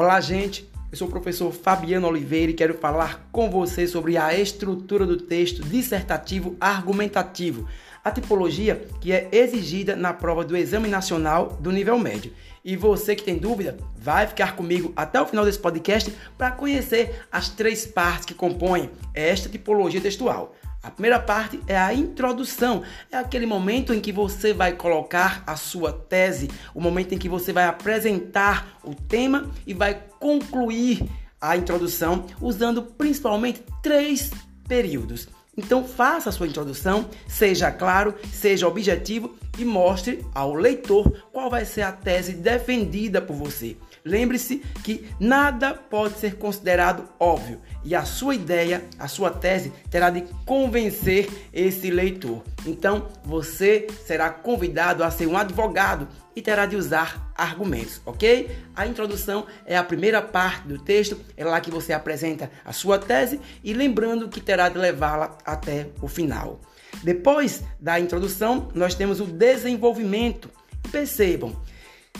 Olá, 0.00 0.20
gente. 0.20 0.70
Eu 0.92 0.96
sou 0.96 1.08
o 1.08 1.10
professor 1.10 1.50
Fabiano 1.50 2.06
Oliveira 2.06 2.52
e 2.52 2.54
quero 2.54 2.74
falar 2.74 3.28
com 3.32 3.50
você 3.50 3.84
sobre 3.84 4.16
a 4.16 4.32
estrutura 4.32 5.04
do 5.04 5.16
texto 5.16 5.60
dissertativo 5.60 6.56
argumentativo, 6.60 7.68
a 8.04 8.12
tipologia 8.12 8.86
que 9.00 9.10
é 9.10 9.28
exigida 9.32 9.96
na 9.96 10.12
prova 10.12 10.44
do 10.44 10.56
Exame 10.56 10.86
Nacional 10.86 11.58
do 11.60 11.72
nível 11.72 11.98
médio. 11.98 12.32
E 12.64 12.76
você 12.76 13.16
que 13.16 13.24
tem 13.24 13.38
dúvida, 13.38 13.76
vai 13.96 14.24
ficar 14.28 14.54
comigo 14.54 14.92
até 14.94 15.20
o 15.20 15.26
final 15.26 15.44
desse 15.44 15.58
podcast 15.58 16.14
para 16.38 16.52
conhecer 16.52 17.20
as 17.32 17.48
três 17.48 17.84
partes 17.84 18.24
que 18.24 18.34
compõem 18.34 18.92
esta 19.12 19.48
tipologia 19.48 20.00
textual. 20.00 20.54
A 20.80 20.90
primeira 20.92 21.18
parte 21.18 21.60
é 21.66 21.76
a 21.76 21.92
introdução, 21.92 22.82
é 23.10 23.16
aquele 23.16 23.46
momento 23.46 23.92
em 23.92 24.00
que 24.00 24.12
você 24.12 24.52
vai 24.52 24.74
colocar 24.74 25.42
a 25.44 25.56
sua 25.56 25.92
tese, 25.92 26.48
o 26.72 26.80
momento 26.80 27.14
em 27.14 27.18
que 27.18 27.28
você 27.28 27.52
vai 27.52 27.64
apresentar 27.64 28.78
o 28.84 28.94
tema 28.94 29.50
e 29.66 29.74
vai 29.74 30.00
concluir 30.20 31.02
a 31.40 31.56
introdução 31.56 32.24
usando 32.40 32.82
principalmente 32.82 33.62
três 33.82 34.30
períodos. 34.68 35.28
Então 35.56 35.84
faça 35.84 36.28
a 36.28 36.32
sua 36.32 36.46
introdução, 36.46 37.10
seja 37.26 37.72
claro, 37.72 38.14
seja 38.32 38.68
objetivo 38.68 39.36
e 39.58 39.64
mostre 39.64 40.24
ao 40.32 40.54
leitor 40.54 41.24
qual 41.32 41.50
vai 41.50 41.64
ser 41.64 41.82
a 41.82 41.90
tese 41.90 42.34
defendida 42.34 43.20
por 43.20 43.34
você. 43.34 43.76
Lembre-se 44.08 44.62
que 44.82 45.06
nada 45.20 45.74
pode 45.74 46.18
ser 46.18 46.36
considerado 46.36 47.06
óbvio 47.20 47.60
e 47.84 47.94
a 47.94 48.04
sua 48.04 48.34
ideia, 48.34 48.82
a 48.98 49.06
sua 49.06 49.30
tese 49.30 49.70
terá 49.90 50.08
de 50.08 50.24
convencer 50.46 51.28
esse 51.52 51.90
leitor. 51.90 52.42
Então, 52.66 53.08
você 53.22 53.86
será 54.06 54.30
convidado 54.30 55.04
a 55.04 55.10
ser 55.10 55.26
um 55.26 55.36
advogado 55.36 56.08
e 56.34 56.40
terá 56.40 56.64
de 56.64 56.74
usar 56.74 57.30
argumentos, 57.36 58.00
ok? 58.06 58.50
A 58.74 58.86
introdução 58.86 59.46
é 59.66 59.76
a 59.76 59.84
primeira 59.84 60.22
parte 60.22 60.66
do 60.66 60.78
texto, 60.78 61.20
é 61.36 61.44
lá 61.44 61.60
que 61.60 61.70
você 61.70 61.92
apresenta 61.92 62.50
a 62.64 62.72
sua 62.72 62.98
tese 62.98 63.38
e 63.62 63.74
lembrando 63.74 64.28
que 64.28 64.40
terá 64.40 64.70
de 64.70 64.78
levá-la 64.78 65.36
até 65.44 65.88
o 66.00 66.08
final. 66.08 66.60
Depois 67.02 67.62
da 67.78 68.00
introdução, 68.00 68.68
nós 68.74 68.94
temos 68.94 69.20
o 69.20 69.26
desenvolvimento. 69.26 70.50
Percebam, 70.90 71.54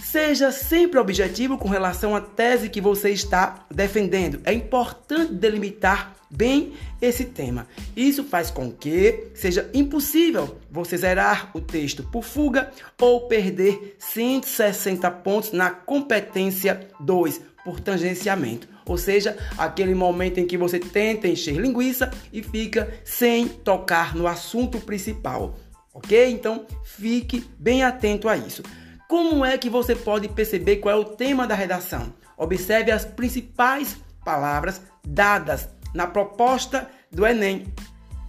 Seja 0.02 0.50
sempre 0.50 0.98
objetivo 0.98 1.58
com 1.58 1.68
relação 1.68 2.14
à 2.14 2.20
tese 2.20 2.68
que 2.68 2.80
você 2.80 3.10
está 3.10 3.66
defendendo. 3.70 4.40
É 4.44 4.52
importante 4.52 5.32
delimitar 5.32 6.14
bem 6.30 6.74
esse 7.00 7.24
tema. 7.24 7.66
Isso 7.96 8.24
faz 8.24 8.50
com 8.50 8.70
que 8.70 9.28
seja 9.34 9.68
impossível 9.72 10.58
você 10.70 10.96
zerar 10.96 11.50
o 11.54 11.60
texto 11.60 12.02
por 12.02 12.22
fuga 12.22 12.70
ou 13.00 13.28
perder 13.28 13.96
160 13.98 15.10
pontos 15.10 15.52
na 15.52 15.70
competência 15.70 16.88
2 17.00 17.40
por 17.64 17.80
tangenciamento. 17.80 18.68
Ou 18.86 18.96
seja, 18.96 19.36
aquele 19.58 19.94
momento 19.94 20.38
em 20.38 20.46
que 20.46 20.56
você 20.56 20.78
tenta 20.78 21.28
encher 21.28 21.56
linguiça 21.56 22.10
e 22.32 22.42
fica 22.42 22.92
sem 23.04 23.46
tocar 23.46 24.14
no 24.14 24.26
assunto 24.26 24.80
principal. 24.80 25.58
Ok? 25.92 26.30
Então 26.30 26.66
fique 26.84 27.44
bem 27.58 27.82
atento 27.82 28.28
a 28.28 28.36
isso. 28.36 28.62
Como 29.08 29.42
é 29.42 29.56
que 29.56 29.70
você 29.70 29.96
pode 29.96 30.28
perceber 30.28 30.76
qual 30.76 30.94
é 30.94 30.98
o 30.98 31.02
tema 31.02 31.46
da 31.46 31.54
redação? 31.54 32.12
Observe 32.36 32.90
as 32.90 33.06
principais 33.06 33.96
palavras 34.22 34.82
dadas 35.02 35.66
na 35.94 36.06
proposta 36.06 36.90
do 37.10 37.26
Enem, 37.26 37.72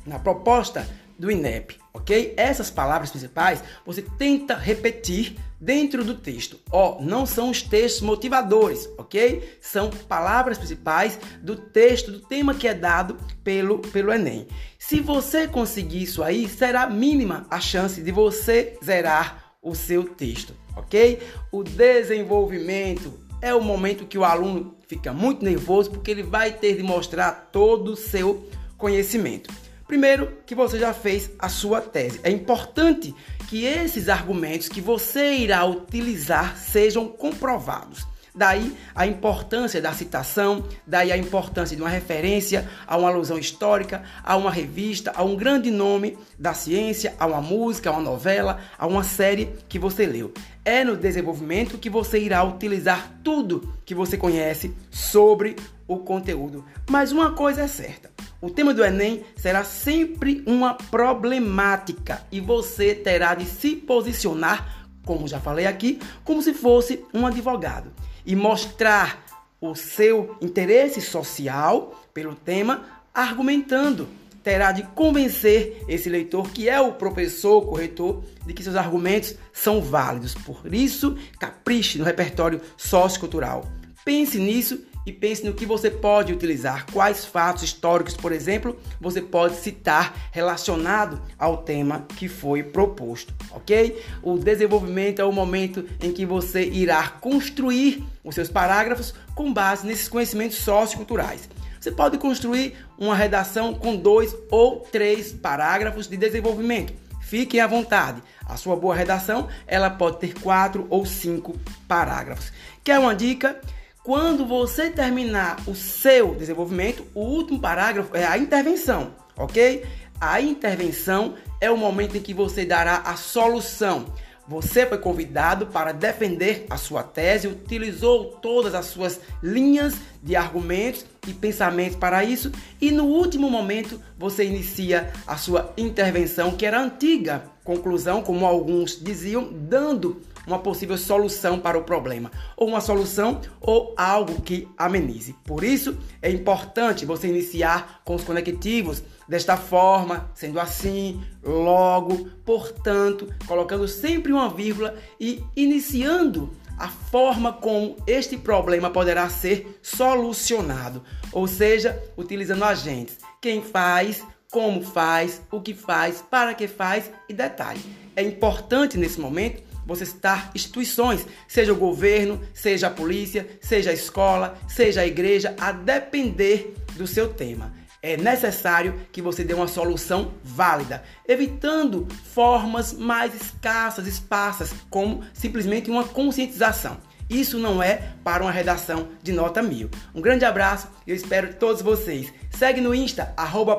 na 0.06 0.18
proposta 0.18 0.88
do 1.20 1.30
INEP, 1.30 1.78
ok? 1.94 2.34
Essas 2.38 2.72
palavras 2.72 3.10
principais 3.10 3.62
você 3.86 4.02
tenta 4.02 4.56
repetir 4.56 5.36
dentro 5.60 6.02
do 6.06 6.16
texto. 6.16 6.58
Ó, 6.72 6.98
oh, 6.98 7.04
não 7.04 7.26
são 7.26 7.50
os 7.50 7.62
textos 7.62 8.02
motivadores, 8.02 8.90
ok? 8.98 9.58
São 9.60 9.89
palavras 9.89 10.58
principais 10.58 11.20
do 11.42 11.58
texto, 11.58 12.10
do 12.10 12.22
tema 12.22 12.56
que 12.56 12.70
é 12.70 12.73
dado 12.73 13.18
pelo, 13.44 13.80
pelo 13.80 14.14
Enem. 14.14 14.48
Se 14.80 15.02
você 15.02 15.45
conseguir 15.45 16.04
isso 16.04 16.23
aí, 16.23 16.48
será 16.48 16.89
mínima 16.89 17.45
a 17.50 17.60
chance 17.60 18.02
de 18.02 18.14
você 18.14 18.80
zerar 18.82 19.50
o 19.62 19.76
seu 19.76 20.06
texto, 20.06 20.54
ok? 20.80 21.20
O 21.52 21.64
desenvolvimento 21.64 23.14
é 23.42 23.54
o 23.54 23.62
momento 23.62 24.06
que 24.06 24.17
o 24.17 24.23
aluno 24.23 24.76
fica 24.88 25.14
muito 25.14 25.44
nervoso 25.44 25.92
porque 25.92 26.12
ele 26.12 26.23
vai 26.23 26.52
ter 26.52 26.76
de 26.76 26.84
mostrar 26.84 27.50
todo 27.52 27.94
o 27.94 27.95
seu 27.95 28.48
conhecimento. 28.78 29.50
Primeiro, 29.88 30.32
que 30.45 30.54
você 30.54 30.78
já 30.78 30.94
fez 30.94 31.32
a 31.39 31.50
sua 31.50 31.82
tese. 31.82 32.20
É 32.23 32.30
importante 32.30 33.14
que 33.50 33.66
esses 33.66 34.08
argumentos 34.08 34.70
que 34.70 34.82
você 34.82 35.34
irá 35.34 35.66
utilizar 35.66 36.56
sejam 36.58 37.08
comprovados. 37.08 38.06
Daí 38.39 38.73
a 38.95 39.05
importância 39.05 39.82
da 39.82 39.92
citação, 39.92 40.64
daí 40.88 41.11
a 41.11 41.17
importância 41.17 41.76
de 41.76 41.82
uma 41.82 41.89
referência 41.89 42.66
a 42.88 42.95
uma 42.95 43.10
alusão 43.10 43.38
histórica, 43.38 44.02
a 44.23 44.38
uma 44.38 44.50
revista, 44.50 45.11
a 45.14 45.23
um 45.23 45.36
grande 45.36 45.70
nome 45.70 46.17
da 46.39 46.54
ciência, 46.54 47.14
a 47.20 47.27
uma 47.27 47.42
música, 47.42 47.89
a 47.89 47.92
uma 47.92 48.02
novela, 48.02 48.61
a 48.77 48.88
uma 48.88 49.04
série 49.04 49.50
que 49.67 49.77
você 49.77 50.05
leu. 50.05 50.33
É 50.64 50.86
no 50.86 50.95
desenvolvimento 50.95 51.77
que 51.77 51.89
você 51.89 52.17
irá 52.17 52.42
utilizar 52.42 53.11
tudo 53.22 53.73
que 53.86 53.94
você 53.94 54.16
conhece 54.16 54.73
sobre 54.89 55.58
o 55.86 55.98
conteúdo. 55.98 56.64
Mas 56.89 57.11
uma 57.11 57.33
coisa 57.33 57.64
é 57.64 57.67
certa: 57.67 58.10
o 58.39 58.50
tema 58.50 58.73
do 58.73 58.86
Enem 58.86 59.21
será 59.36 59.66
sempre 59.66 60.42
uma 60.45 60.76
problemática 60.76 62.21
e 62.32 62.39
você 62.39 62.95
terá 62.95 63.36
de 63.36 63.44
se 63.44 63.76
posicionar, 63.76 64.88
como 65.04 65.27
já 65.27 65.42
falei 65.42 65.67
aqui, 65.67 66.00
como 66.23 66.42
se 66.42 66.54
fosse 66.54 67.04
um 67.14 67.27
advogado 67.27 67.92
e 68.26 68.36
mostrar 68.36 69.26
o 69.62 69.76
seu 69.76 70.38
interesse 70.42 71.02
social 71.02 72.08
pelo 72.14 72.36
tema, 72.36 72.86
argumentando. 73.14 74.08
Terá 74.44 74.72
de 74.72 74.84
convencer 74.84 75.84
esse 75.88 76.10
leitor, 76.10 76.50
que 76.50 76.70
é 76.70 76.80
o 76.80 76.94
professor, 76.94 77.66
corretor, 77.68 78.24
de 78.46 78.54
que 78.54 78.64
seus 78.64 78.76
argumentos 78.76 79.36
são 79.52 79.82
válidos. 79.82 80.34
Por 80.34 80.74
isso, 80.74 81.18
capriche 81.40 82.00
no 82.00 82.06
repertório 82.06 82.62
sociocultural. 82.78 83.66
Pense 84.06 84.40
nisso 84.40 84.82
e 85.09 85.11
pense 85.11 85.43
no 85.43 85.55
que 85.55 85.65
você 85.65 85.89
pode 85.89 86.31
utilizar, 86.31 86.86
quais 86.93 87.25
fatos 87.25 87.64
históricos, 87.64 88.15
por 88.15 88.31
exemplo, 88.31 88.77
você 89.02 89.20
pode 89.20 89.55
citar 89.55 90.15
relacionado 90.31 91.20
ao 91.37 91.58
tema 91.58 92.05
que 92.15 92.27
foi 92.27 92.61
proposto, 92.61 93.33
ok? 93.49 93.99
O 94.21 94.37
desenvolvimento 94.37 95.20
é 95.20 95.25
o 95.25 95.31
momento 95.31 95.83
em 95.99 96.11
que 96.11 96.27
você 96.27 96.64
irá 96.64 97.08
construir 97.08 98.05
os 98.23 98.36
seus 98.36 98.49
parágrafos 98.49 99.15
com 99.33 99.52
base 99.52 99.87
nesses 99.87 100.08
conhecimentos 100.08 100.58
socioculturais. 100.58 101.49
Você 101.80 101.91
pode 101.91 102.20
construir 102.20 102.76
uma 102.95 103.15
redação 103.15 103.73
com 103.73 103.95
dois 103.95 104.36
ou 104.52 104.81
três 104.81 105.31
parágrafos 105.31 106.08
de 106.08 106.17
desenvolvimento. 106.17 106.93
Fiquem 107.20 107.61
à 107.61 107.65
vontade. 107.65 108.21
A 108.45 108.58
sua 108.58 108.76
boa 108.76 108.95
redação 108.95 109.47
ela 109.65 109.89
pode 109.89 110.20
ter 110.20 110.36
quatro 110.36 110.86
ou 110.87 111.03
cinco 111.03 111.58
parágrafos. 111.87 112.52
Quer 112.83 112.99
uma 112.99 113.15
dica? 113.15 113.59
Quando 114.04 114.45
você 114.45 114.89
terminar 114.89 115.61
o 115.67 115.76
seu 115.76 116.33
desenvolvimento, 116.33 117.05
o 117.14 117.20
último 117.20 117.60
parágrafo 117.60 118.15
é 118.15 118.26
a 118.26 118.37
intervenção, 118.37 119.14
ok? 119.36 119.86
A 120.20 120.39
intervenção 120.39 121.36
é 121.60 121.70
o 121.70 121.77
momento 121.77 122.15
em 122.15 122.21
que 122.21 122.33
você 122.33 122.65
dará 122.65 122.98
a 123.05 123.17
solução. 123.17 124.05
Você 124.48 124.86
foi 124.86 124.98
convidado 124.98 125.67
para 125.67 125.92
defender 125.92 126.65
a 126.70 126.77
sua 126.77 127.04
tese, 127.04 127.48
utilizou 127.48 128.31
todas 128.42 128.74
as 128.74 128.88
suas 128.88 129.19
linhas 129.44 129.95
de 130.24 130.36
argumentos 130.36 131.06
e 131.27 131.33
pensamentos 131.33 131.98
para 131.98 132.24
isso, 132.24 132.51
e 132.81 132.92
no 132.92 133.04
último 133.04 133.50
momento 133.50 134.01
você 134.18 134.45
inicia 134.45 135.12
a 135.27 135.38
sua 135.38 135.71
intervenção, 135.77 136.51
que 136.51 136.65
era 136.65 136.81
antiga 136.81 137.44
conclusão, 137.63 138.24
como 138.24 138.47
alguns 138.47 139.00
diziam, 139.00 139.50
dando 139.51 140.19
uma 140.50 140.60
possível 140.60 140.98
solução 140.98 141.60
para 141.60 141.78
o 141.78 141.84
problema, 141.84 142.31
ou 142.57 142.68
uma 142.68 142.81
solução 142.81 143.40
ou 143.62 143.94
algo 143.96 144.42
que 144.42 144.68
amenize. 144.78 145.36
Por 145.46 145.63
isso, 145.63 145.98
é 146.22 146.30
importante 146.30 147.06
você 147.06 147.28
iniciar 147.28 148.01
com 148.04 148.16
os 148.16 148.24
conectivos 148.24 149.04
desta 149.28 149.56
forma, 149.56 150.30
sendo 150.34 150.60
assim, 150.60 151.22
logo, 151.44 152.30
portanto, 152.44 153.31
colocando 153.46 153.88
sempre 153.88 154.34
uma 154.34 154.50
vírgula 154.50 154.96
e 155.19 155.44
iniciando 155.56 156.50
a 156.78 156.88
forma 156.88 157.54
como 157.54 157.98
este 158.07 158.38
problema 158.38 158.90
poderá 158.90 159.30
ser 159.30 159.80
solucionado, 159.84 161.04
ou 161.31 161.46
seja, 161.46 162.01
utilizando 162.18 162.63
agentes. 162.63 163.18
Quem 163.42 163.62
faz, 163.62 164.24
como 164.50 164.81
faz, 164.81 165.42
o 165.51 165.62
que 165.62 165.74
faz, 165.74 166.24
para 166.28 166.54
que 166.54 166.68
faz 166.68 167.12
e 167.28 167.34
detalhe. 167.34 167.81
É 168.16 168.24
importante 168.24 168.98
nesse 168.98 169.19
momento 169.19 169.69
você 169.85 170.05
citar 170.05 170.51
instituições, 170.53 171.25
seja 171.47 171.73
o 171.73 171.77
governo, 171.77 172.41
seja 172.53 172.87
a 172.87 172.91
polícia, 172.91 173.47
seja 173.61 173.91
a 173.91 173.93
escola, 173.93 174.57
seja 174.67 175.01
a 175.01 175.07
igreja, 175.07 175.55
a 175.59 175.71
depender 175.71 176.75
do 176.95 177.07
seu 177.07 177.33
tema. 177.33 177.73
É 178.01 178.15
necessário 178.15 178.97
que 179.11 179.21
você 179.21 179.43
dê 179.43 179.53
uma 179.53 179.67
solução 179.67 180.33
válida, 180.41 181.03
evitando 181.27 182.07
formas 182.33 182.93
mais 182.93 183.35
escassas, 183.35 184.07
esparsas, 184.07 184.73
como 184.89 185.21
simplesmente 185.33 185.91
uma 185.91 186.05
conscientização. 186.05 186.97
Isso 187.29 187.59
não 187.59 187.81
é 187.81 188.13
para 188.23 188.41
uma 188.41 188.51
redação 188.51 189.09
de 189.21 189.31
nota 189.31 189.61
mil. 189.61 189.87
Um 190.15 190.21
grande 190.21 190.45
abraço 190.45 190.87
e 191.05 191.11
eu 191.11 191.15
espero 191.15 191.53
todos 191.53 191.79
vocês. 191.79 192.33
Segue 192.49 192.81
no 192.81 192.95
Insta, 192.95 193.31
arroba 193.37 193.75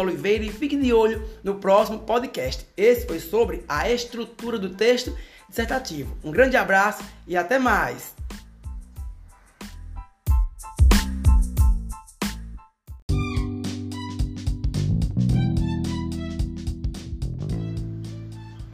Oliveira 0.00 0.44
e 0.44 0.52
fique 0.52 0.76
de 0.76 0.92
olho 0.92 1.28
no 1.42 1.56
próximo 1.56 1.98
podcast. 1.98 2.64
Esse 2.76 3.04
foi 3.04 3.18
sobre 3.18 3.64
a 3.68 3.90
estrutura 3.90 4.60
do 4.60 4.70
texto 4.70 5.16
dissertativo. 5.48 6.16
Um 6.22 6.30
grande 6.30 6.56
abraço 6.56 7.02
e 7.26 7.36
até 7.36 7.58
mais! 7.58 8.14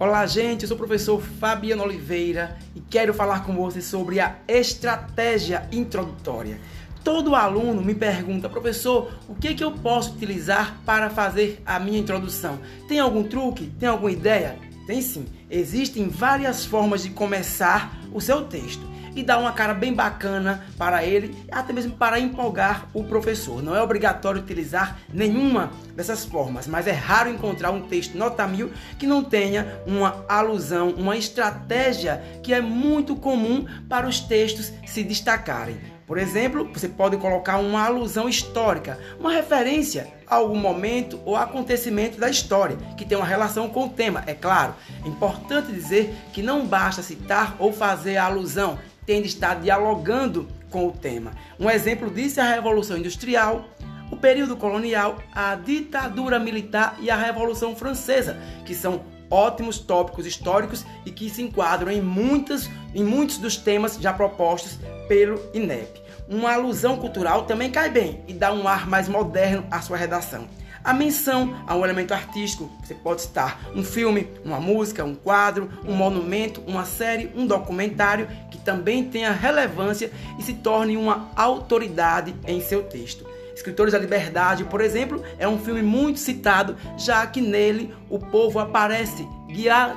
Olá, 0.00 0.24
gente. 0.26 0.62
Eu 0.62 0.68
sou 0.68 0.76
o 0.76 0.78
professor 0.78 1.20
Fabiano 1.20 1.82
Oliveira 1.82 2.56
e 2.78 2.82
quero 2.88 3.12
falar 3.12 3.44
com 3.44 3.56
você 3.56 3.82
sobre 3.82 4.20
a 4.20 4.36
estratégia 4.46 5.68
introdutória. 5.72 6.60
Todo 7.02 7.34
aluno 7.34 7.82
me 7.82 7.94
pergunta, 7.94 8.48
professor, 8.48 9.10
o 9.28 9.34
que, 9.34 9.54
que 9.54 9.64
eu 9.64 9.72
posso 9.72 10.12
utilizar 10.14 10.80
para 10.86 11.10
fazer 11.10 11.60
a 11.66 11.80
minha 11.80 11.98
introdução? 11.98 12.60
Tem 12.86 13.00
algum 13.00 13.24
truque? 13.24 13.66
Tem 13.80 13.88
alguma 13.88 14.12
ideia? 14.12 14.56
Tem 14.86 15.02
sim. 15.02 15.26
Existem 15.50 16.08
várias 16.08 16.64
formas 16.64 17.02
de 17.02 17.10
começar 17.10 17.98
o 18.12 18.20
seu 18.20 18.44
texto 18.44 18.87
e 19.18 19.22
dar 19.24 19.38
uma 19.38 19.52
cara 19.52 19.74
bem 19.74 19.92
bacana 19.92 20.64
para 20.78 21.04
ele, 21.04 21.36
até 21.50 21.72
mesmo 21.72 21.96
para 21.96 22.20
empolgar 22.20 22.86
o 22.94 23.02
professor. 23.02 23.60
Não 23.60 23.74
é 23.74 23.82
obrigatório 23.82 24.40
utilizar 24.40 24.96
nenhuma 25.12 25.72
dessas 25.96 26.24
formas, 26.24 26.68
mas 26.68 26.86
é 26.86 26.92
raro 26.92 27.28
encontrar 27.28 27.72
um 27.72 27.82
texto 27.82 28.16
nota 28.16 28.46
mil 28.46 28.70
que 28.96 29.08
não 29.08 29.24
tenha 29.24 29.82
uma 29.84 30.24
alusão, 30.28 30.90
uma 30.90 31.16
estratégia 31.16 32.22
que 32.44 32.54
é 32.54 32.60
muito 32.60 33.16
comum 33.16 33.66
para 33.88 34.06
os 34.06 34.20
textos 34.20 34.72
se 34.86 35.02
destacarem. 35.02 35.98
Por 36.08 36.16
exemplo, 36.16 36.66
você 36.72 36.88
pode 36.88 37.18
colocar 37.18 37.58
uma 37.58 37.84
alusão 37.84 38.30
histórica, 38.30 38.98
uma 39.20 39.30
referência 39.30 40.08
a 40.26 40.36
algum 40.36 40.56
momento 40.56 41.20
ou 41.26 41.36
acontecimento 41.36 42.18
da 42.18 42.30
história, 42.30 42.78
que 42.96 43.04
tem 43.04 43.18
uma 43.18 43.26
relação 43.26 43.68
com 43.68 43.84
o 43.84 43.90
tema, 43.90 44.24
é 44.26 44.32
claro. 44.32 44.74
É 45.04 45.08
importante 45.08 45.70
dizer 45.70 46.14
que 46.32 46.42
não 46.42 46.66
basta 46.66 47.02
citar 47.02 47.56
ou 47.58 47.74
fazer 47.74 48.16
a 48.16 48.24
alusão, 48.24 48.78
tem 49.08 49.22
de 49.22 49.28
estar 49.28 49.54
dialogando 49.54 50.46
com 50.68 50.86
o 50.86 50.92
tema. 50.92 51.32
Um 51.58 51.70
exemplo 51.70 52.10
disso 52.10 52.40
é 52.40 52.42
a 52.42 52.54
Revolução 52.54 52.98
Industrial, 52.98 53.66
o 54.12 54.18
período 54.18 54.54
colonial, 54.54 55.16
a 55.32 55.54
ditadura 55.54 56.38
militar 56.38 56.94
e 57.00 57.10
a 57.10 57.16
Revolução 57.16 57.74
Francesa, 57.74 58.38
que 58.66 58.74
são 58.74 59.00
ótimos 59.30 59.78
tópicos 59.78 60.26
históricos 60.26 60.84
e 61.06 61.10
que 61.10 61.30
se 61.30 61.40
enquadram 61.40 61.90
em, 61.90 62.02
muitas, 62.02 62.68
em 62.94 63.02
muitos 63.02 63.38
dos 63.38 63.56
temas 63.56 63.96
já 63.98 64.12
propostos 64.12 64.78
pelo 65.08 65.40
INEP. 65.54 66.02
Uma 66.28 66.52
alusão 66.52 66.98
cultural 66.98 67.44
também 67.44 67.70
cai 67.70 67.88
bem 67.88 68.22
e 68.28 68.34
dá 68.34 68.52
um 68.52 68.68
ar 68.68 68.86
mais 68.86 69.08
moderno 69.08 69.66
à 69.70 69.80
sua 69.80 69.96
redação. 69.96 70.46
A 70.88 70.94
menção 70.94 71.54
a 71.66 71.76
um 71.76 71.84
elemento 71.84 72.14
artístico, 72.14 72.70
você 72.82 72.94
pode 72.94 73.20
citar 73.20 73.60
um 73.74 73.84
filme, 73.84 74.26
uma 74.42 74.58
música, 74.58 75.04
um 75.04 75.14
quadro, 75.14 75.68
um 75.84 75.92
monumento, 75.92 76.62
uma 76.66 76.86
série, 76.86 77.30
um 77.36 77.46
documentário 77.46 78.26
que 78.50 78.56
também 78.56 79.04
tenha 79.04 79.30
relevância 79.30 80.10
e 80.38 80.42
se 80.42 80.54
torne 80.54 80.96
uma 80.96 81.28
autoridade 81.36 82.34
em 82.46 82.58
seu 82.62 82.84
texto. 82.84 83.26
Escritores 83.54 83.92
da 83.92 83.98
Liberdade, 83.98 84.64
por 84.64 84.80
exemplo, 84.80 85.22
é 85.38 85.46
um 85.46 85.58
filme 85.58 85.82
muito 85.82 86.18
citado, 86.20 86.74
já 86.96 87.26
que 87.26 87.42
nele 87.42 87.94
o 88.08 88.18
povo 88.18 88.58
aparece 88.58 89.28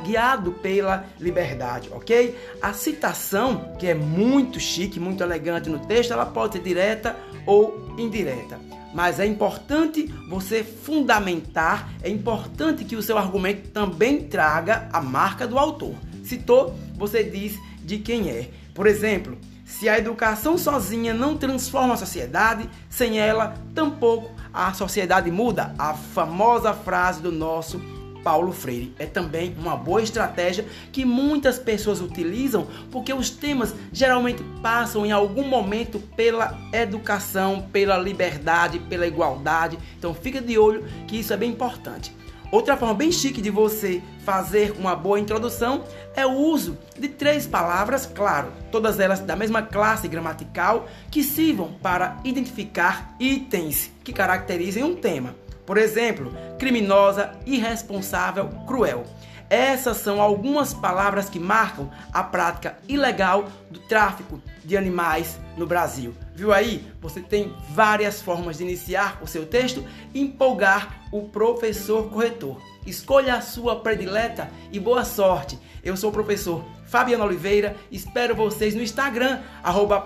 guiado 0.04 0.52
pela 0.52 1.06
liberdade, 1.18 1.88
ok? 1.94 2.38
A 2.62 2.74
citação, 2.74 3.76
que 3.80 3.88
é 3.88 3.94
muito 3.94 4.60
chique, 4.60 5.00
muito 5.00 5.24
elegante 5.24 5.70
no 5.70 5.80
texto, 5.80 6.12
ela 6.12 6.26
pode 6.26 6.56
ser 6.56 6.62
direta 6.62 7.16
ou 7.46 7.96
indireta 7.98 8.60
mas 8.94 9.20
é 9.20 9.26
importante 9.26 10.08
você 10.30 10.64
fundamentar, 10.64 11.90
é 12.02 12.10
importante 12.10 12.84
que 12.84 12.96
o 12.96 13.02
seu 13.02 13.18
argumento 13.18 13.70
também 13.70 14.24
traga 14.24 14.90
a 14.92 15.02
marca 15.02 15.48
do 15.48 15.58
autor. 15.58 15.96
Citou, 16.24 16.76
você 16.96 17.24
diz 17.24 17.58
de 17.84 17.98
quem 17.98 18.30
é. 18.30 18.50
Por 18.74 18.88
exemplo, 18.88 19.38
se 19.66 19.88
a 19.88 19.98
educação 19.98 20.58
sozinha 20.58 21.14
não 21.14 21.38
transforma 21.38 21.94
a 21.94 21.98
sociedade, 21.98 22.70
sem 22.90 23.20
ela, 23.20 23.56
tampouco 23.74 24.30
a 24.54 24.74
sociedade 24.74 25.32
muda. 25.32 25.74
A 25.78 25.94
famosa 25.94 26.74
frase 26.74 27.22
do 27.22 27.32
nosso 27.32 27.82
Paulo 28.24 28.52
Freire. 28.52 28.94
É 28.98 29.06
também 29.06 29.56
uma 29.58 29.76
boa 29.76 30.02
estratégia 30.02 30.66
que 30.92 31.06
muitas 31.06 31.58
pessoas 31.60 32.02
utilizam 32.02 32.68
porque 32.92 33.14
os 33.14 33.30
temas 33.30 33.76
geralmente 33.92 34.44
passam 34.62 35.06
em 35.06 35.12
algum 35.12 35.48
momento 35.48 36.00
pela 36.16 36.58
educação, 36.72 37.68
pela 37.72 37.98
liberdade, 37.98 38.80
pela 38.80 39.08
igualdade. 39.08 39.78
Então 39.98 40.14
fica 40.14 40.42
de 40.42 40.58
olho 40.58 40.86
que 41.08 41.20
isso 41.20 41.34
é 41.34 41.38
bem 41.38 41.52
importante. 41.52 42.16
Outra 42.52 42.76
forma 42.76 42.94
bem 42.94 43.14
chique 43.14 43.42
de 43.42 43.50
você 43.50 44.04
fazer 44.26 44.74
uma 44.78 44.94
boa 44.94 45.18
introdução 45.18 45.86
é 46.14 46.26
o 46.26 46.34
uso 46.34 46.78
de 47.00 47.08
três 47.08 47.48
palavras, 47.48 48.06
claro, 48.06 48.52
todas 48.70 49.00
elas 49.00 49.22
da 49.22 49.38
mesma 49.38 49.62
classe 49.62 50.06
gramatical, 50.10 50.86
que 51.10 51.24
sirvam 51.24 51.72
para 51.82 52.20
identificar 52.26 53.16
itens 53.22 53.90
que 54.04 54.12
caracterizem 54.12 54.84
um 54.84 54.98
tema. 54.98 55.34
Por 55.66 55.78
exemplo, 55.78 56.32
criminosa, 56.58 57.32
irresponsável, 57.46 58.50
cruel. 58.68 59.06
Essas 59.50 59.98
são 59.98 60.22
algumas 60.22 60.74
palavras 60.74 61.30
que 61.30 61.38
marcam 61.38 61.92
a 62.14 62.24
prática 62.24 62.78
ilegal 62.88 63.50
do 63.70 63.80
tráfico 63.80 64.42
de 64.64 64.78
animais 64.78 65.38
no 65.58 65.68
Brasil. 65.68 66.16
Viu 66.34 66.54
aí? 66.54 66.90
Você 67.02 67.20
tem 67.20 67.54
várias 67.72 68.22
formas 68.22 68.58
de 68.58 68.64
iniciar 68.64 69.20
o 69.22 69.28
seu 69.28 69.46
texto 69.46 69.84
e 70.14 70.22
empolgar 70.22 71.02
o 71.12 71.24
professor 71.24 72.10
corretor. 72.10 72.62
Escolha 72.86 73.36
a 73.36 73.42
sua 73.42 73.82
predileta 73.82 74.50
e 74.72 74.80
boa 74.80 75.04
sorte. 75.04 75.60
Eu 75.84 75.98
sou 75.98 76.12
o 76.12 76.14
professor 76.14 76.64
Fabiano 76.92 77.24
Oliveira, 77.24 77.78
espero 77.90 78.36
vocês 78.36 78.76
no 78.76 78.82
Instagram, 78.82 79.40
arroba. 79.64 80.02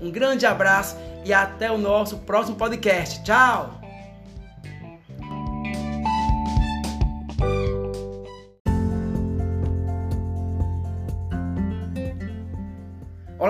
Um 0.00 0.10
grande 0.10 0.46
abraço 0.46 0.96
e 1.22 1.34
até 1.34 1.70
o 1.70 1.76
nosso 1.76 2.16
próximo 2.20 2.56
podcast. 2.56 3.22
Tchau! 3.22 3.85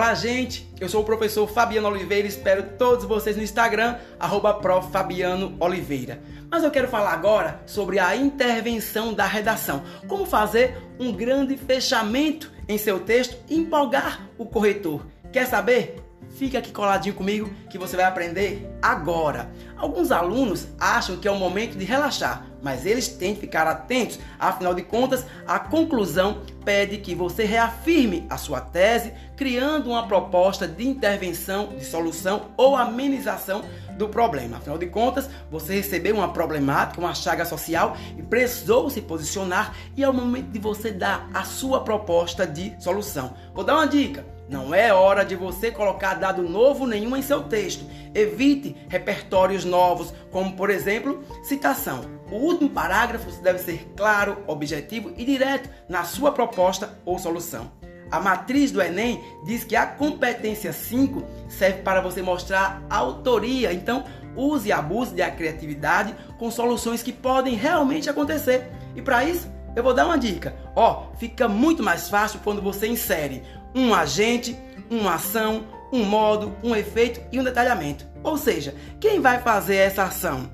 Olá, 0.06 0.14
gente! 0.14 0.72
Eu 0.80 0.88
sou 0.88 1.02
o 1.02 1.04
professor 1.04 1.48
Fabiano 1.48 1.88
Oliveira 1.88 2.28
e 2.28 2.30
espero 2.30 2.62
todos 2.78 3.04
vocês 3.04 3.36
no 3.36 3.42
Instagram, 3.42 3.96
arroba 4.20 4.56
Fabiano 4.82 5.56
Oliveira. 5.58 6.22
Mas 6.48 6.62
eu 6.62 6.70
quero 6.70 6.86
falar 6.86 7.12
agora 7.12 7.60
sobre 7.66 7.98
a 7.98 8.14
intervenção 8.14 9.12
da 9.12 9.26
redação. 9.26 9.82
Como 10.06 10.25
fazer 10.25 10.80
um 11.00 11.12
grande 11.12 11.56
fechamento 11.56 12.52
em 12.68 12.78
seu 12.78 13.00
texto 13.00 13.36
e 13.50 13.56
empolgar 13.56 14.30
o 14.38 14.46
corretor. 14.46 15.04
Quer 15.32 15.44
saber? 15.44 16.05
Fica 16.36 16.58
aqui 16.58 16.70
coladinho 16.70 17.14
comigo 17.14 17.50
que 17.70 17.78
você 17.78 17.96
vai 17.96 18.04
aprender 18.04 18.70
agora. 18.82 19.50
Alguns 19.74 20.10
alunos 20.12 20.66
acham 20.78 21.16
que 21.16 21.26
é 21.26 21.30
o 21.30 21.38
momento 21.38 21.78
de 21.78 21.84
relaxar, 21.86 22.44
mas 22.62 22.84
eles 22.84 23.08
têm 23.08 23.34
que 23.34 23.40
ficar 23.40 23.66
atentos. 23.66 24.18
Afinal 24.38 24.74
de 24.74 24.82
contas, 24.82 25.24
a 25.46 25.58
conclusão 25.58 26.42
pede 26.62 26.98
que 26.98 27.14
você 27.14 27.44
reafirme 27.44 28.26
a 28.28 28.36
sua 28.36 28.60
tese, 28.60 29.14
criando 29.34 29.88
uma 29.88 30.06
proposta 30.06 30.68
de 30.68 30.86
intervenção, 30.86 31.68
de 31.68 31.86
solução 31.86 32.50
ou 32.54 32.76
amenização 32.76 33.64
do 33.96 34.06
problema. 34.06 34.58
Afinal 34.58 34.76
de 34.76 34.88
contas, 34.88 35.30
você 35.50 35.76
recebeu 35.76 36.16
uma 36.16 36.34
problemática, 36.34 37.00
uma 37.00 37.14
chaga 37.14 37.46
social 37.46 37.96
e 38.14 38.22
precisou 38.22 38.90
se 38.90 39.00
posicionar 39.00 39.74
e 39.96 40.04
é 40.04 40.08
o 40.08 40.12
momento 40.12 40.50
de 40.50 40.58
você 40.58 40.90
dar 40.90 41.30
a 41.32 41.44
sua 41.44 41.80
proposta 41.80 42.46
de 42.46 42.74
solução. 42.78 43.34
Vou 43.54 43.64
dar 43.64 43.76
uma 43.76 43.86
dica. 43.86 44.35
Não 44.48 44.72
é 44.72 44.92
hora 44.92 45.24
de 45.24 45.34
você 45.34 45.72
colocar 45.72 46.14
dado 46.14 46.42
novo 46.42 46.86
nenhum 46.86 47.16
em 47.16 47.22
seu 47.22 47.42
texto. 47.42 47.84
Evite 48.14 48.76
repertórios 48.88 49.64
novos, 49.64 50.14
como 50.30 50.54
por 50.54 50.70
exemplo, 50.70 51.24
citação. 51.42 52.02
O 52.30 52.36
último 52.36 52.70
parágrafo 52.70 53.30
deve 53.42 53.58
ser 53.58 53.92
claro, 53.96 54.42
objetivo 54.46 55.12
e 55.16 55.24
direto 55.24 55.68
na 55.88 56.04
sua 56.04 56.30
proposta 56.30 56.98
ou 57.04 57.18
solução. 57.18 57.72
A 58.10 58.20
matriz 58.20 58.70
do 58.70 58.80
Enem 58.80 59.20
diz 59.44 59.64
que 59.64 59.74
a 59.74 59.84
competência 59.84 60.72
5 60.72 61.24
serve 61.48 61.82
para 61.82 62.00
você 62.00 62.22
mostrar 62.22 62.82
autoria. 62.88 63.72
Então, 63.72 64.04
use 64.36 64.68
e 64.68 64.72
abuse 64.72 65.14
da 65.14 65.28
criatividade 65.28 66.14
com 66.38 66.50
soluções 66.52 67.02
que 67.02 67.12
podem 67.12 67.54
realmente 67.54 68.08
acontecer. 68.08 68.70
E 68.94 69.02
para 69.02 69.24
isso, 69.24 69.50
eu 69.74 69.82
vou 69.82 69.92
dar 69.92 70.06
uma 70.06 70.16
dica. 70.16 70.54
Ó, 70.74 71.08
fica 71.18 71.48
muito 71.48 71.82
mais 71.82 72.08
fácil 72.08 72.40
quando 72.44 72.62
você 72.62 72.86
insere 72.86 73.42
um 73.76 73.95
agente, 73.95 74.59
uma 74.90 75.14
ação, 75.14 75.66
um 75.92 76.02
modo, 76.02 76.56
um 76.64 76.75
efeito 76.75 77.21
e 77.30 77.38
um 77.38 77.45
detalhamento. 77.45 78.06
Ou 78.25 78.37
seja, 78.37 78.75
quem 78.99 79.21
vai 79.21 79.40
fazer 79.40 79.76
essa 79.76 80.04
ação? 80.04 80.50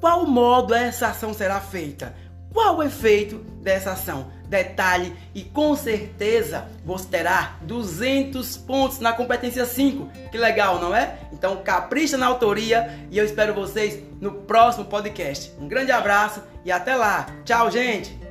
Qual 0.00 0.26
modo 0.26 0.74
essa 0.74 1.08
ação 1.08 1.32
será 1.32 1.60
feita? 1.60 2.16
Qual 2.52 2.78
o 2.78 2.82
efeito 2.82 3.38
dessa 3.62 3.92
ação? 3.92 4.34
detalhe 4.48 5.14
e 5.34 5.42
com 5.42 5.74
certeza 5.74 6.66
você 6.84 7.06
terá 7.08 7.56
200 7.62 8.56
pontos 8.58 9.00
na 9.00 9.12
competência 9.12 9.64
5. 9.64 10.08
Que 10.30 10.38
legal, 10.38 10.80
não 10.80 10.94
é? 10.94 11.18
Então 11.32 11.56
capricha 11.62 12.16
na 12.16 12.26
autoria 12.26 13.06
e 13.10 13.18
eu 13.18 13.24
espero 13.24 13.54
vocês 13.54 14.02
no 14.20 14.32
próximo 14.32 14.84
podcast. 14.84 15.52
Um 15.58 15.68
grande 15.68 15.92
abraço 15.92 16.42
e 16.64 16.72
até 16.72 16.94
lá. 16.94 17.26
Tchau, 17.44 17.70
gente! 17.70 18.25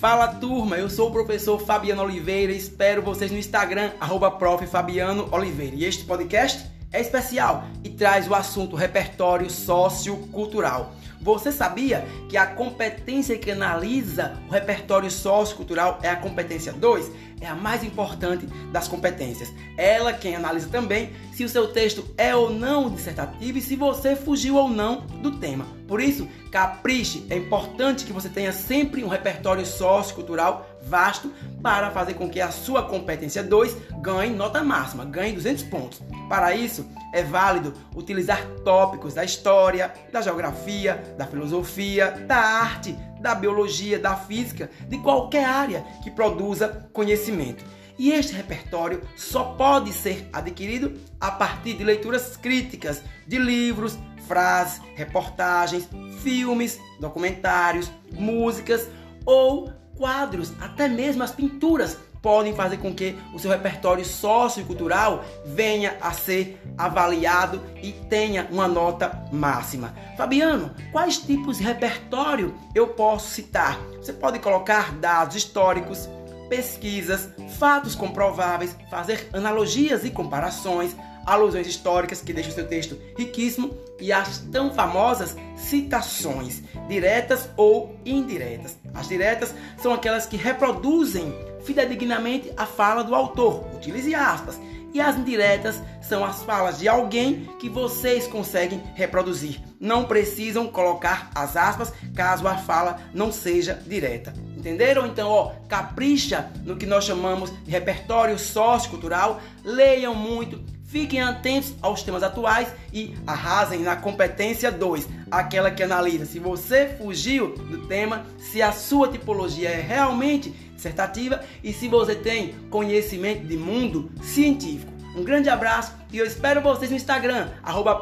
Fala 0.00 0.28
turma, 0.28 0.76
eu 0.76 0.88
sou 0.88 1.08
o 1.08 1.12
professor 1.12 1.58
Fabiano 1.58 2.04
Oliveira 2.04 2.52
e 2.52 2.56
espero 2.56 3.02
vocês 3.02 3.32
no 3.32 3.36
Instagram, 3.36 3.90
arroba 3.98 4.30
Fabiano 4.64 5.28
Oliveira. 5.32 5.74
E 5.74 5.84
este 5.84 6.04
podcast 6.04 6.70
é 6.92 7.00
especial 7.00 7.64
e 7.82 7.88
traz 7.88 8.28
o 8.28 8.34
assunto 8.34 8.76
repertório 8.76 9.50
sociocultural. 9.50 10.92
Você 11.20 11.50
sabia 11.50 12.06
que 12.28 12.36
a 12.36 12.46
competência 12.46 13.36
que 13.36 13.50
analisa 13.50 14.38
o 14.48 14.52
repertório 14.52 15.10
sociocultural 15.10 15.98
é 16.02 16.08
a 16.08 16.16
competência 16.16 16.72
2? 16.72 17.10
É 17.40 17.46
a 17.46 17.54
mais 17.54 17.84
importante 17.84 18.46
das 18.72 18.88
competências. 18.88 19.52
Ela 19.76 20.12
quem 20.12 20.34
analisa 20.34 20.68
também 20.68 21.12
se 21.32 21.44
o 21.44 21.48
seu 21.48 21.68
texto 21.68 22.04
é 22.16 22.34
ou 22.34 22.50
não 22.50 22.90
dissertativo 22.90 23.58
e 23.58 23.62
se 23.62 23.76
você 23.76 24.16
fugiu 24.16 24.56
ou 24.56 24.68
não 24.68 25.02
do 25.22 25.38
tema. 25.38 25.66
Por 25.86 26.00
isso, 26.00 26.28
capriche, 26.50 27.24
é 27.30 27.36
importante 27.36 28.04
que 28.04 28.12
você 28.12 28.28
tenha 28.28 28.52
sempre 28.52 29.04
um 29.04 29.08
repertório 29.08 29.64
sociocultural 29.64 30.68
vasto 30.82 31.32
para 31.62 31.90
fazer 31.90 32.14
com 32.14 32.28
que 32.28 32.40
a 32.40 32.50
sua 32.50 32.82
competência 32.82 33.42
2 33.42 33.76
ganhe 34.00 34.34
nota 34.34 34.62
máxima, 34.64 35.04
ganhe 35.04 35.32
200 35.32 35.62
pontos. 35.64 36.02
Para 36.28 36.54
isso, 36.54 36.84
é 37.12 37.22
válido 37.22 37.74
utilizar 37.94 38.44
tópicos 38.64 39.14
da 39.14 39.24
história, 39.24 39.92
da 40.12 40.20
geografia, 40.20 41.14
da 41.16 41.26
filosofia, 41.26 42.10
da 42.26 42.36
arte, 42.36 42.92
da 43.20 43.34
biologia, 43.34 43.98
da 43.98 44.16
física, 44.16 44.70
de 44.88 44.98
qualquer 44.98 45.44
área 45.44 45.84
que 46.02 46.10
produza 46.10 46.88
conhecimento. 46.92 47.64
E 47.98 48.12
este 48.12 48.32
repertório 48.32 49.02
só 49.16 49.42
pode 49.56 49.92
ser 49.92 50.28
adquirido 50.32 50.94
a 51.20 51.32
partir 51.32 51.74
de 51.74 51.82
leituras 51.82 52.36
críticas 52.36 53.02
de 53.26 53.38
livros, 53.38 53.98
frases, 54.28 54.80
reportagens, 54.94 55.88
filmes, 56.22 56.78
documentários, 57.00 57.90
músicas 58.12 58.88
ou 59.24 59.72
quadros, 59.96 60.52
até 60.60 60.86
mesmo 60.88 61.24
as 61.24 61.32
pinturas 61.32 61.98
podem 62.22 62.54
fazer 62.54 62.78
com 62.78 62.94
que 62.94 63.16
o 63.34 63.38
seu 63.38 63.50
repertório 63.50 64.04
sociocultural 64.04 65.24
venha 65.44 65.96
a 66.00 66.12
ser 66.12 66.60
avaliado 66.76 67.60
e 67.82 67.92
tenha 67.92 68.48
uma 68.50 68.68
nota 68.68 69.26
máxima. 69.32 69.94
Fabiano, 70.16 70.74
quais 70.92 71.18
tipos 71.18 71.58
de 71.58 71.64
repertório 71.64 72.54
eu 72.74 72.88
posso 72.88 73.30
citar? 73.30 73.78
Você 73.96 74.12
pode 74.12 74.38
colocar 74.38 74.92
dados 74.94 75.36
históricos, 75.36 76.08
pesquisas, 76.48 77.28
fatos 77.58 77.94
comprováveis, 77.94 78.74
fazer 78.90 79.28
analogias 79.32 80.04
e 80.04 80.10
comparações, 80.10 80.96
alusões 81.26 81.66
históricas 81.66 82.22
que 82.22 82.32
deixam 82.32 82.52
seu 82.52 82.66
texto 82.66 82.98
riquíssimo 83.16 83.76
e 84.00 84.12
as 84.12 84.38
tão 84.38 84.72
famosas 84.72 85.36
citações, 85.56 86.62
diretas 86.88 87.48
ou 87.56 87.94
indiretas. 88.04 88.78
As 88.94 89.08
diretas 89.08 89.54
são 89.76 89.92
aquelas 89.92 90.24
que 90.24 90.36
reproduzem 90.36 91.34
fidedignamente 91.62 92.52
a 92.56 92.66
fala 92.66 93.02
do 93.02 93.14
autor, 93.14 93.64
utilize 93.74 94.14
aspas. 94.14 94.60
E 94.92 95.00
as 95.00 95.16
indiretas 95.16 95.82
são 96.00 96.24
as 96.24 96.42
falas 96.42 96.78
de 96.78 96.88
alguém 96.88 97.46
que 97.58 97.68
vocês 97.68 98.26
conseguem 98.26 98.82
reproduzir. 98.94 99.60
Não 99.78 100.04
precisam 100.04 100.66
colocar 100.66 101.30
as 101.34 101.56
aspas 101.56 101.92
caso 102.14 102.48
a 102.48 102.56
fala 102.56 102.98
não 103.12 103.30
seja 103.30 103.80
direta. 103.86 104.32
Entenderam? 104.56 105.06
Então, 105.06 105.28
ó, 105.28 105.52
capricha 105.68 106.50
no 106.64 106.76
que 106.76 106.86
nós 106.86 107.04
chamamos 107.04 107.52
de 107.64 107.70
repertório 107.70 108.38
sociocultural. 108.38 109.40
Leiam 109.62 110.14
muito, 110.14 110.64
Fiquem 110.88 111.20
atentos 111.20 111.74
aos 111.82 112.02
temas 112.02 112.22
atuais 112.22 112.72
e 112.94 113.14
arrasem 113.26 113.80
na 113.80 113.94
competência 113.94 114.72
2, 114.72 115.06
aquela 115.30 115.70
que 115.70 115.82
analisa 115.82 116.24
se 116.24 116.38
você 116.38 116.96
fugiu 116.96 117.54
do 117.54 117.86
tema, 117.86 118.24
se 118.38 118.62
a 118.62 118.72
sua 118.72 119.06
tipologia 119.08 119.68
é 119.68 119.82
realmente 119.82 120.50
dissertativa 120.78 121.40
e 121.62 121.72
se 121.72 121.88
você 121.88 122.14
tem 122.14 122.54
conhecimento 122.70 123.46
de 123.46 123.56
mundo 123.56 124.10
científico. 124.22 124.92
Um 125.14 125.24
grande 125.24 125.48
abraço 125.48 125.92
e 126.12 126.18
eu 126.18 126.24
espero 126.24 126.62
vocês 126.62 126.90
no 126.90 126.96
Instagram, 126.96 127.48
arroba. 127.62 128.00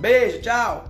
Beijo, 0.00 0.40
tchau! 0.40 0.84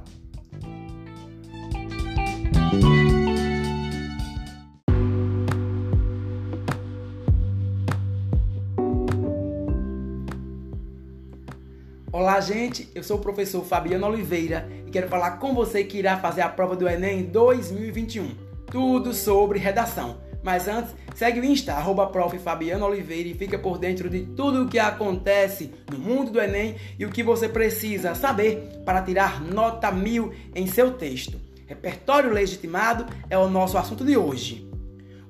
Olá, 12.12 12.40
gente. 12.40 12.88
Eu 12.94 13.02
sou 13.02 13.16
o 13.16 13.20
professor 13.20 13.64
Fabiano 13.64 14.06
Oliveira 14.06 14.68
e 14.86 14.90
quero 14.90 15.08
falar 15.08 15.32
com 15.38 15.54
você 15.54 15.82
que 15.82 15.98
irá 15.98 16.18
fazer 16.18 16.42
a 16.42 16.48
prova 16.48 16.76
do 16.76 16.88
Enem 16.88 17.24
2021. 17.24 18.36
Tudo 18.70 19.12
sobre 19.12 19.58
redação. 19.58 20.31
Mas 20.42 20.66
antes, 20.66 20.94
segue 21.14 21.40
o 21.40 21.44
Insta, 21.44 21.74
arroba 21.74 22.06
prof. 22.06 22.38
Fabiano 22.38 22.84
Oliveira 22.84 23.28
e 23.28 23.34
fica 23.34 23.58
por 23.58 23.78
dentro 23.78 24.10
de 24.10 24.20
tudo 24.20 24.64
o 24.64 24.68
que 24.68 24.78
acontece 24.78 25.72
no 25.90 25.98
mundo 25.98 26.32
do 26.32 26.40
Enem 26.40 26.76
e 26.98 27.06
o 27.06 27.10
que 27.10 27.22
você 27.22 27.48
precisa 27.48 28.14
saber 28.14 28.82
para 28.84 29.02
tirar 29.02 29.40
nota 29.40 29.90
mil 29.92 30.32
em 30.54 30.66
seu 30.66 30.92
texto. 30.92 31.40
Repertório 31.66 32.30
legitimado 32.30 33.06
é 33.30 33.38
o 33.38 33.48
nosso 33.48 33.78
assunto 33.78 34.04
de 34.04 34.16
hoje. 34.16 34.68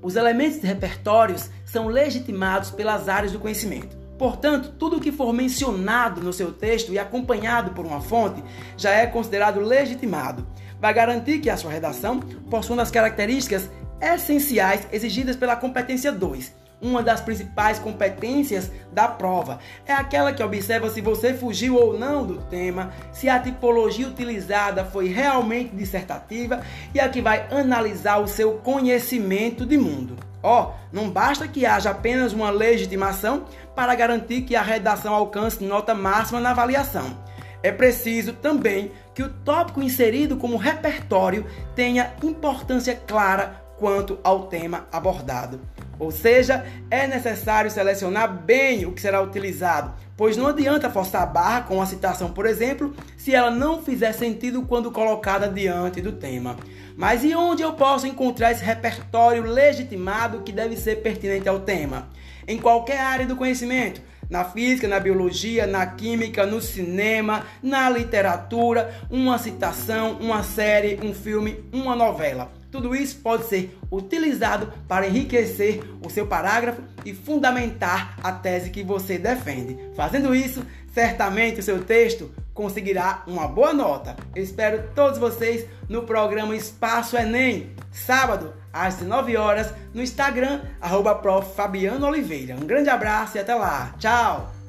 Os 0.00 0.16
elementos 0.16 0.60
de 0.60 0.66
repertórios 0.66 1.50
são 1.64 1.86
legitimados 1.86 2.70
pelas 2.70 3.08
áreas 3.08 3.32
do 3.32 3.38
conhecimento. 3.38 3.96
Portanto, 4.18 4.74
tudo 4.78 4.96
o 4.96 5.00
que 5.00 5.12
for 5.12 5.32
mencionado 5.32 6.20
no 6.20 6.32
seu 6.32 6.52
texto 6.52 6.92
e 6.92 6.98
acompanhado 6.98 7.72
por 7.72 7.84
uma 7.84 8.00
fonte 8.00 8.42
já 8.76 8.90
é 8.90 9.06
considerado 9.06 9.60
legitimado. 9.60 10.46
Vai 10.80 10.92
garantir 10.92 11.38
que 11.38 11.50
a 11.50 11.56
sua 11.56 11.70
redação 11.70 12.18
possua 12.18 12.82
as 12.82 12.90
características 12.90 13.70
essenciais 14.02 14.86
exigidas 14.92 15.36
pela 15.36 15.56
competência 15.56 16.10
2. 16.10 16.62
Uma 16.82 17.00
das 17.00 17.20
principais 17.20 17.78
competências 17.78 18.68
da 18.90 19.06
prova 19.06 19.60
é 19.86 19.92
aquela 19.92 20.32
que 20.32 20.42
observa 20.42 20.90
se 20.90 21.00
você 21.00 21.32
fugiu 21.32 21.76
ou 21.76 21.96
não 21.96 22.26
do 22.26 22.38
tema, 22.38 22.92
se 23.12 23.28
a 23.28 23.38
tipologia 23.38 24.08
utilizada 24.08 24.84
foi 24.84 25.06
realmente 25.06 25.76
dissertativa 25.76 26.60
e 26.92 26.98
a 26.98 27.08
que 27.08 27.22
vai 27.22 27.46
analisar 27.52 28.18
o 28.18 28.26
seu 28.26 28.54
conhecimento 28.54 29.64
de 29.64 29.78
mundo. 29.78 30.16
Ó, 30.42 30.62
oh, 30.62 30.74
não 30.92 31.08
basta 31.08 31.46
que 31.46 31.64
haja 31.64 31.90
apenas 31.90 32.32
uma 32.32 32.50
legitimação 32.50 33.44
para 33.76 33.94
garantir 33.94 34.42
que 34.42 34.56
a 34.56 34.62
redação 34.62 35.14
alcance 35.14 35.62
nota 35.62 35.94
máxima 35.94 36.40
na 36.40 36.50
avaliação. 36.50 37.16
É 37.62 37.70
preciso 37.70 38.32
também 38.32 38.90
que 39.14 39.22
o 39.22 39.28
tópico 39.28 39.80
inserido 39.80 40.36
como 40.36 40.56
repertório 40.56 41.46
tenha 41.76 42.12
importância 42.24 42.96
clara 43.06 43.61
quanto 43.78 44.18
ao 44.22 44.46
tema 44.46 44.86
abordado. 44.92 45.60
Ou 45.98 46.10
seja, 46.10 46.64
é 46.90 47.06
necessário 47.06 47.70
selecionar 47.70 48.32
bem 48.32 48.86
o 48.86 48.92
que 48.92 49.00
será 49.00 49.22
utilizado, 49.22 49.94
pois 50.16 50.36
não 50.36 50.48
adianta 50.48 50.90
forçar 50.90 51.22
a 51.22 51.26
barra 51.26 51.62
com 51.62 51.76
uma 51.76 51.86
citação, 51.86 52.32
por 52.32 52.46
exemplo, 52.46 52.94
se 53.16 53.34
ela 53.34 53.50
não 53.50 53.82
fizer 53.82 54.12
sentido 54.12 54.62
quando 54.62 54.90
colocada 54.90 55.48
diante 55.48 56.00
do 56.00 56.12
tema. 56.12 56.56
Mas 56.96 57.22
e 57.24 57.34
onde 57.34 57.62
eu 57.62 57.74
posso 57.74 58.06
encontrar 58.06 58.52
esse 58.52 58.64
repertório 58.64 59.44
legitimado 59.44 60.42
que 60.42 60.52
deve 60.52 60.76
ser 60.76 61.02
pertinente 61.02 61.48
ao 61.48 61.60
tema? 61.60 62.08
Em 62.46 62.58
qualquer 62.58 63.00
área 63.00 63.26
do 63.26 63.36
conhecimento, 63.36 64.00
na 64.28 64.44
física, 64.44 64.88
na 64.88 64.98
biologia, 64.98 65.66
na 65.66 65.86
química, 65.86 66.44
no 66.46 66.60
cinema, 66.60 67.46
na 67.62 67.88
literatura, 67.88 68.92
uma 69.10 69.38
citação, 69.38 70.18
uma 70.20 70.42
série, 70.42 70.98
um 71.02 71.14
filme, 71.14 71.62
uma 71.72 71.94
novela. 71.94 72.61
Tudo 72.72 72.96
isso 72.96 73.18
pode 73.18 73.44
ser 73.44 73.78
utilizado 73.90 74.72
para 74.88 75.06
enriquecer 75.06 75.82
o 76.04 76.08
seu 76.08 76.26
parágrafo 76.26 76.82
e 77.04 77.12
fundamentar 77.12 78.16
a 78.22 78.32
tese 78.32 78.70
que 78.70 78.82
você 78.82 79.18
defende. 79.18 79.78
Fazendo 79.94 80.34
isso, 80.34 80.64
certamente 80.94 81.60
o 81.60 81.62
seu 81.62 81.84
texto 81.84 82.32
conseguirá 82.54 83.22
uma 83.26 83.46
boa 83.46 83.74
nota. 83.74 84.16
Eu 84.34 84.42
espero 84.42 84.84
todos 84.94 85.18
vocês 85.18 85.66
no 85.86 86.04
programa 86.04 86.56
Espaço 86.56 87.14
Enem, 87.14 87.70
sábado, 87.90 88.54
às 88.72 88.94
19 88.94 89.36
horas, 89.36 89.74
no 89.92 90.02
Instagram, 90.02 90.62
arroba. 90.80 91.12
Um 91.12 92.66
grande 92.66 92.88
abraço 92.88 93.36
e 93.36 93.40
até 93.40 93.54
lá. 93.54 93.94
Tchau! 93.98 94.61